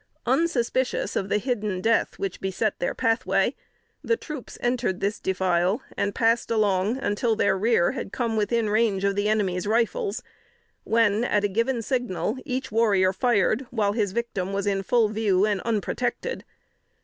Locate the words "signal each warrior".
11.83-13.13